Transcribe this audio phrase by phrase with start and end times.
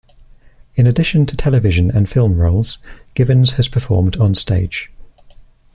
[0.73, 2.79] In addition to television and film roles,
[3.13, 4.87] Givens has performed onstage.